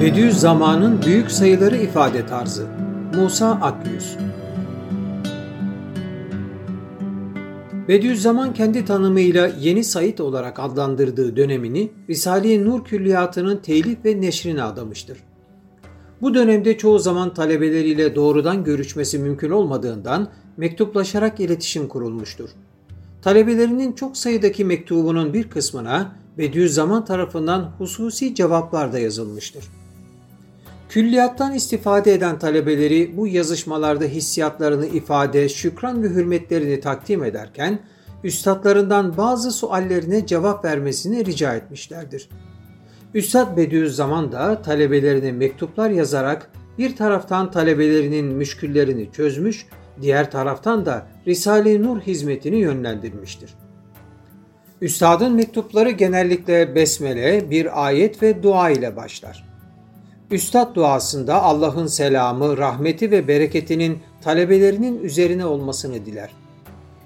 [0.00, 2.66] Bediüzzaman'ın büyük sayıları ifade tarzı
[3.14, 4.16] Musa Akyüz
[7.88, 15.18] Bediüzzaman kendi tanımıyla Yeni Said olarak adlandırdığı dönemini Risale-i Nur Külliyatı'nın telif ve neşrine adamıştır.
[16.22, 22.48] Bu dönemde çoğu zaman talebeleriyle doğrudan görüşmesi mümkün olmadığından mektuplaşarak iletişim kurulmuştur.
[23.22, 29.64] Talebelerinin çok sayıdaki mektubunun bir kısmına Bediüzzaman tarafından hususi cevaplar da yazılmıştır.
[30.96, 37.78] Külliyattan istifade eden talebeleri bu yazışmalarda hissiyatlarını ifade, şükran ve hürmetlerini takdim ederken,
[38.24, 42.28] üstadlarından bazı suallerine cevap vermesini rica etmişlerdir.
[43.14, 49.66] Üstad Bediüzzaman da talebelerine mektuplar yazarak bir taraftan talebelerinin müşküllerini çözmüş,
[50.00, 53.54] diğer taraftan da Risale-i Nur hizmetini yönlendirmiştir.
[54.80, 59.55] Üstadın mektupları genellikle besmele, bir ayet ve dua ile başlar.
[60.30, 66.30] Üstad duasında Allah'ın selamı, rahmeti ve bereketinin talebelerinin üzerine olmasını diler.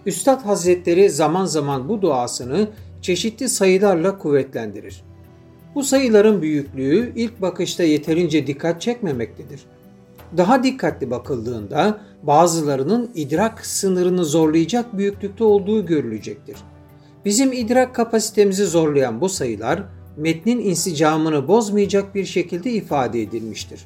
[0.07, 2.69] Üstad Hazretleri zaman zaman bu duasını
[3.03, 5.03] çeşitli sayılarla kuvvetlendirir.
[5.75, 9.61] Bu sayıların büyüklüğü ilk bakışta yeterince dikkat çekmemektedir.
[10.37, 16.57] Daha dikkatli bakıldığında bazılarının idrak sınırını zorlayacak büyüklükte olduğu görülecektir.
[17.25, 19.83] Bizim idrak kapasitemizi zorlayan bu sayılar
[20.21, 23.81] metnin insicamını bozmayacak bir şekilde ifade edilmiştir.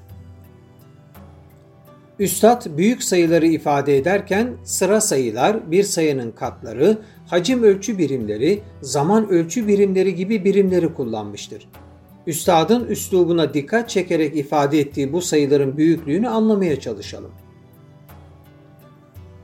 [2.19, 9.69] Üstad büyük sayıları ifade ederken sıra sayılar, bir sayının katları, hacim ölçü birimleri, zaman ölçü
[9.69, 11.69] birimleri gibi birimleri kullanmıştır.
[12.27, 17.31] Üstadın üslubuna dikkat çekerek ifade ettiği bu sayıların büyüklüğünü anlamaya çalışalım.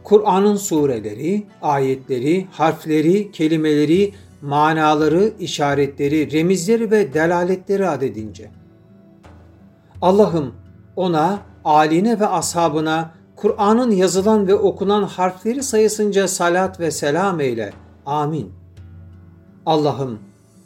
[0.05, 8.51] Kur'an'ın sureleri, ayetleri, harfleri, kelimeleri, manaları, işaretleri, remizleri ve delaletleri adedince.
[10.03, 10.55] Allah'ım
[10.97, 17.73] ona, aline ve ashabına Kur'an'ın yazılan ve okunan harfleri sayısınca salat ve selam eyle.
[18.07, 18.53] Amin.
[19.67, 20.19] Allah'ım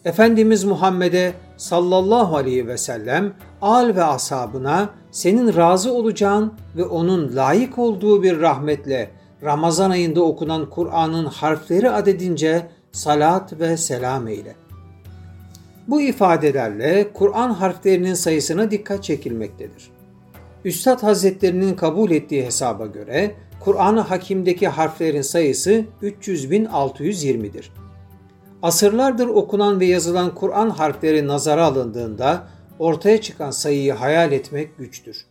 [0.04, 3.32] Efendimiz Muhammed'e sallallahu aleyhi ve sellem
[3.62, 9.10] al ve ashabına senin razı olacağın ve onun layık olduğu bir rahmetle
[9.42, 14.54] Ramazan ayında okunan Kur'an'ın harfleri adedince salat ve selam eyle.
[15.88, 19.90] Bu ifadelerle Kur'an harflerinin sayısına dikkat çekilmektedir.
[20.64, 27.72] Üstad Hazretlerinin kabul ettiği hesaba göre Kur'an-ı Hakim'deki harflerin sayısı 300.620'dir.
[28.62, 35.26] Asırlardır okunan ve yazılan Kur'an harfleri nazara alındığında ortaya çıkan sayıyı hayal etmek güçtür.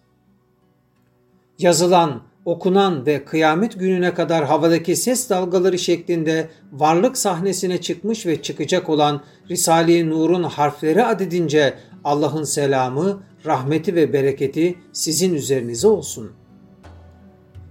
[1.59, 8.89] Yazılan, okunan ve kıyamet gününe kadar havadaki ses dalgaları şeklinde varlık sahnesine çıkmış ve çıkacak
[8.89, 16.31] olan Risale-i Nur'un harfleri adedince Allah'ın selamı, rahmeti ve bereketi sizin üzerinize olsun.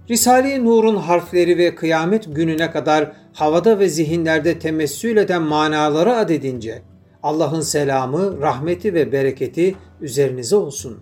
[0.09, 6.81] Risale-i Nur'un harfleri ve kıyamet gününe kadar havada ve zihinlerde temessül eden manaları adedince
[7.23, 10.99] Allah'ın selamı, rahmeti ve bereketi üzerinize olsun.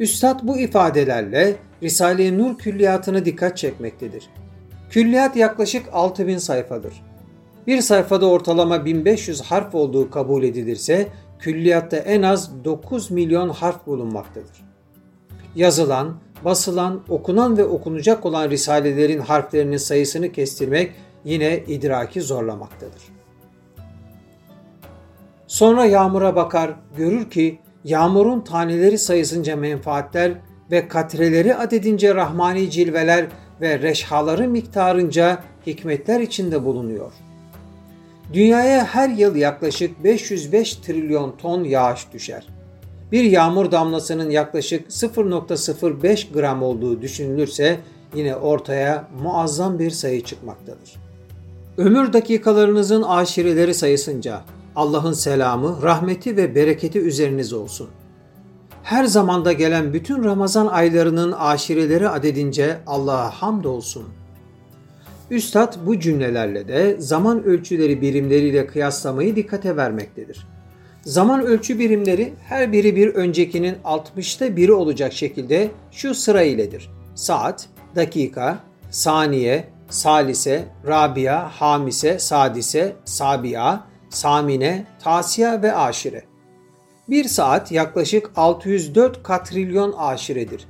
[0.00, 4.28] Üstad bu ifadelerle Risale-i Nur külliyatına dikkat çekmektedir.
[4.90, 7.02] Külliyat yaklaşık 6000 sayfadır.
[7.66, 11.08] Bir sayfada ortalama 1500 harf olduğu kabul edilirse
[11.38, 14.64] külliyatta en az 9 milyon harf bulunmaktadır.
[15.56, 20.92] Yazılan, basılan, okunan ve okunacak olan risalelerin harflerinin sayısını kestirmek
[21.24, 23.02] yine idraki zorlamaktadır.
[25.46, 30.32] Sonra yağmura bakar, görür ki yağmurun taneleri sayısınca menfaatler
[30.70, 33.26] ve katreleri adedince rahmani cilveler
[33.60, 37.12] ve reşhaları miktarınca hikmetler içinde bulunuyor.
[38.32, 42.46] Dünyaya her yıl yaklaşık 505 trilyon ton yağış düşer.
[43.12, 47.78] Bir yağmur damlasının yaklaşık 0.05 gram olduğu düşünülürse
[48.14, 50.96] yine ortaya muazzam bir sayı çıkmaktadır.
[51.76, 54.40] Ömür dakikalarınızın aşireleri sayısınca
[54.76, 57.88] Allah'ın selamı, rahmeti ve bereketi üzerinize olsun
[58.82, 64.04] her zamanda gelen bütün Ramazan aylarının aşireleri adedince Allah'a hamdolsun.
[65.30, 70.46] Üstad bu cümlelerle de zaman ölçüleri birimleriyle kıyaslamayı dikkate vermektedir.
[71.02, 76.90] Zaman ölçü birimleri her biri bir öncekinin 60'ta biri olacak şekilde şu sıra iledir.
[77.14, 77.66] Saat,
[77.96, 78.58] dakika,
[78.90, 83.80] saniye, salise, rabia, hamise, sadise, sabia,
[84.10, 86.29] samine, tasiya ve aşire.
[87.10, 90.66] Bir saat yaklaşık 604 katrilyon aşiredir.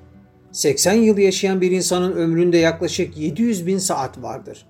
[0.53, 4.67] 80 yıl yaşayan bir insanın ömründe yaklaşık 700 bin saat vardır.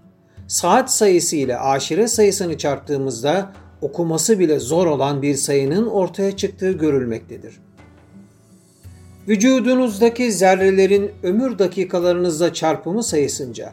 [0.48, 3.52] Saat sayısı ile aşire sayısını çarptığımızda
[3.82, 7.60] okuması bile zor olan bir sayının ortaya çıktığı görülmektedir.
[9.28, 13.72] Vücudunuzdaki zerrelerin ömür dakikalarınızda çarpımı sayısınca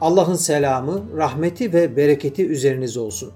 [0.00, 3.32] Allah'ın selamı, rahmeti ve bereketi üzeriniz olsun.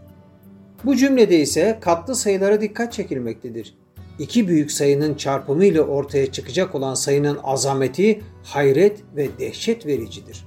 [0.84, 3.81] Bu cümlede ise katlı sayılara dikkat çekilmektedir.
[4.22, 10.44] İki büyük sayının çarpımı ile ortaya çıkacak olan sayının azameti hayret ve dehşet vericidir.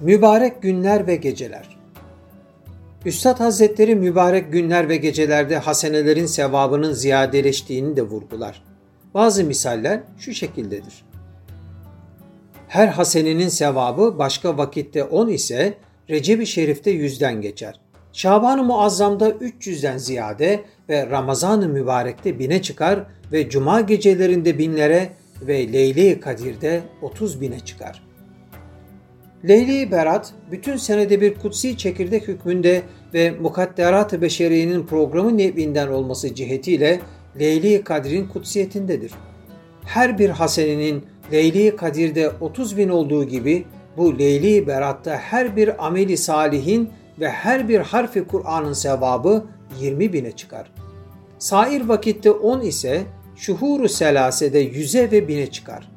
[0.00, 1.78] Mübarek günler ve geceler
[3.06, 8.62] Üstad Hazretleri mübarek günler ve gecelerde hasenelerin sevabının ziyadeleştiğini de vurgular.
[9.14, 11.04] Bazı misaller şu şekildedir.
[12.68, 15.74] Her hasenenin sevabı başka vakitte 10 ise
[16.10, 17.80] Recep-i Şerif'te yüzden geçer.
[18.18, 25.08] Şaban-ı Muazzam'da 300'den ziyade ve Ramazan-ı Mübarek'te bine çıkar ve Cuma gecelerinde binlere
[25.42, 28.02] ve Leyle-i Kadir'de 30 bine çıkar.
[29.48, 32.82] Leyli Berat bütün senede bir kutsi çekirdek hükmünde
[33.14, 37.00] ve mukadderat-ı beşeriyenin programı nevinden olması cihetiyle
[37.40, 39.12] Leyli Kadir'in kutsiyetindedir.
[39.84, 43.64] Her bir hasenenin Leyli Kadir'de 30 bin olduğu gibi
[43.96, 49.44] bu Leyli Berat'ta her bir ameli salihin ve her bir harfi Kur'an'ın sevabı
[49.80, 50.72] 20 bine çıkar.
[51.38, 53.02] Sair vakitte 10 ise
[53.36, 55.88] şuhuru selasede yüze ve bine çıkar.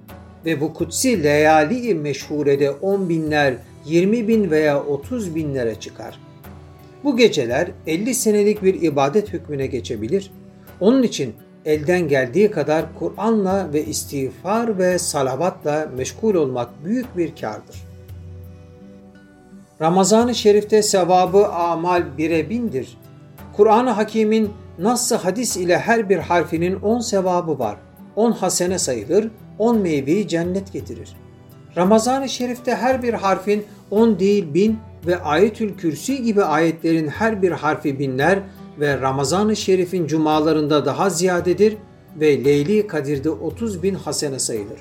[0.46, 3.54] Ve bu kutsi leyali meşhurede 10 binler,
[3.86, 6.20] 20 bin veya 30 binlere çıkar.
[7.04, 10.32] Bu geceler 50 senelik bir ibadet hükmüne geçebilir.
[10.80, 11.34] Onun için
[11.66, 17.91] elden geldiği kadar Kur'an'la ve istiğfar ve salavatla meşgul olmak büyük bir kardır.
[19.82, 22.98] Ramazan-ı Şerif'te sevabı amal bire bindir.
[23.54, 24.50] Kur'an-ı Hakim'in
[24.80, 27.78] nasıl hadis ile her bir harfinin on sevabı var.
[28.16, 31.16] On hasene sayılır, on meyveyi cennet getirir.
[31.78, 37.52] Ramazan-ı Şerif'te her bir harfin on değil bin ve Ayetül Kürsi gibi ayetlerin her bir
[37.52, 38.40] harfi binler
[38.80, 41.78] ve Ramazan-ı Şerif'in cumalarında daha ziyadedir
[42.20, 44.80] ve Leyli Kadir'de 30 bin hasene sayılır.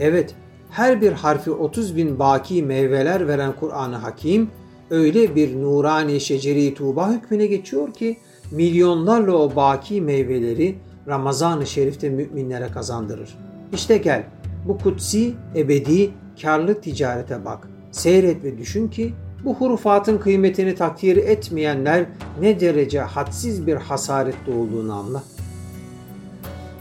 [0.00, 0.34] Evet,
[0.70, 4.50] her bir harfi 30 bin baki meyveler veren Kur'an-ı Hakim
[4.90, 8.16] öyle bir nurani şeceri tuğba hükmüne geçiyor ki
[8.50, 10.78] milyonlarla o baki meyveleri
[11.08, 13.38] Ramazan-ı Şerif'te müminlere kazandırır.
[13.72, 14.24] İşte gel
[14.68, 16.10] bu kutsi, ebedi,
[16.42, 17.68] karlı ticarete bak.
[17.90, 19.12] Seyret ve düşün ki
[19.44, 22.06] bu hurufatın kıymetini takdir etmeyenler
[22.40, 25.22] ne derece hadsiz bir hasarette olduğunu anla.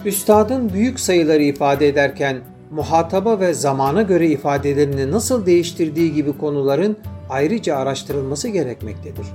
[0.05, 2.37] Üstadın büyük sayıları ifade ederken
[2.71, 6.97] muhataba ve zamana göre ifadelerini nasıl değiştirdiği gibi konuların
[7.29, 9.25] ayrıca araştırılması gerekmektedir.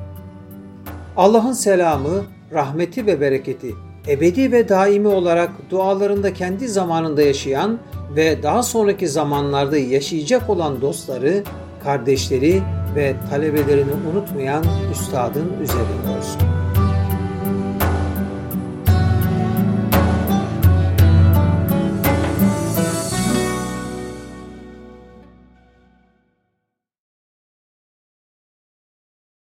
[1.17, 3.75] Allah'ın selamı, rahmeti ve bereketi
[4.09, 7.79] ebedi ve daimi olarak dualarında kendi zamanında yaşayan
[8.17, 11.43] ve daha sonraki zamanlarda yaşayacak olan dostları,
[11.85, 12.63] kardeşleri
[12.97, 16.60] ve talebelerini unutmayan üstadın üzerinde olsun.